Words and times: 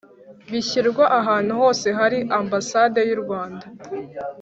Bishyirwa 0.51 1.05
ahantu 1.19 1.51
hose 1.61 1.87
hari 1.99 2.19
ambasade 2.39 2.99
y 3.09 3.11
u 3.17 3.19
rwanda 3.23 3.65